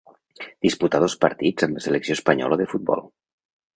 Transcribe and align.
Disputà 0.65 1.01
dos 1.03 1.15
partits 1.27 1.67
amb 1.67 1.77
la 1.81 1.85
selecció 1.89 2.17
espanyola 2.21 2.59
de 2.63 2.67
futbol. 2.73 3.05